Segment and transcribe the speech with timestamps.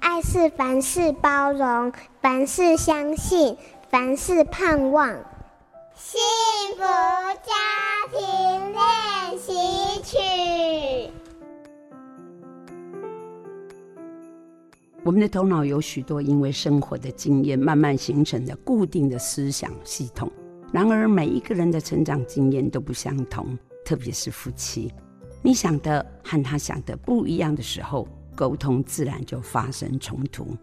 [0.00, 3.56] 爱是凡事包容，凡事相信，
[3.90, 5.08] 凡事盼望。
[5.94, 6.20] 幸
[6.76, 6.82] 福
[7.42, 7.52] 家
[8.12, 9.52] 庭练习
[10.02, 11.12] 曲。
[15.04, 20.30] 我们的头脑有许多因为生活的经验慢慢形成的固定的思想系统，
[20.72, 24.92] 然而每一个人的成长经验都不相同，特别是夫妻，
[25.42, 28.06] 你想的和他想的不一样的时候，
[28.38, 30.56] 沟通自然就发生冲突。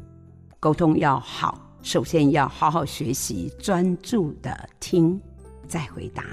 [0.61, 5.19] 沟通要好，首先要好好学习，专注的听，
[5.67, 6.23] 再回答。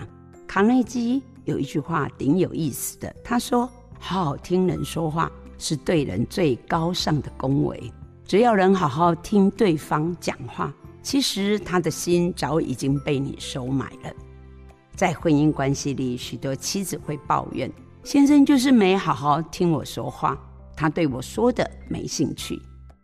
[0.47, 3.69] 卡内基有一句话挺有意思的，他说
[3.99, 5.29] ：“好好听人说话
[5.59, 7.93] 是对人最高尚的恭维。
[8.25, 14.13] 只要人好好听对方讲话，其实他的心早已经被你收买了。”
[14.95, 17.69] 在婚姻关系里，许多妻子会抱怨
[18.05, 20.39] 先生就是没好好听我说话。
[20.77, 22.61] 他对我说的没兴趣，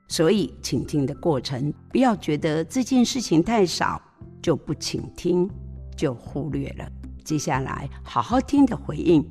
[0.08, 4.00] 所以倾听的过程，不要觉得这件事情太少
[4.42, 5.48] 就不倾听，
[5.96, 6.90] 就忽略了。
[7.24, 9.24] 接下来好好听的回应，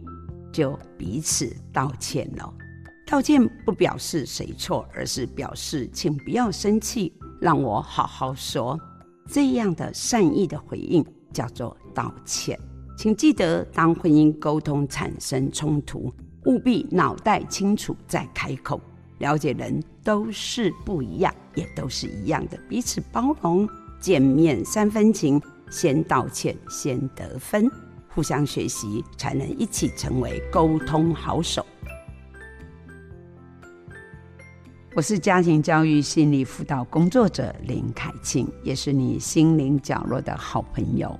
[0.52, 2.54] 就彼此道歉了。
[3.08, 8.80] 道歉不表示谁错，而是表示请不要生气，让我好好说。
[9.30, 12.60] 这样的善意的回应叫做道歉。
[12.98, 16.14] 请记得，当婚姻沟通产生冲突，
[16.48, 18.80] 务必脑袋清楚再开口，
[19.18, 23.68] 了解人都是不一样，也都是一样的，彼此包容。
[24.00, 27.70] 见面三分情，先道歉，先得分，
[28.08, 31.66] 互相学习，才能一起成为沟通好手。
[34.96, 41.20] 我是家庭教育心理辅导工作者林凯庆，也是你心灵角落的好朋友。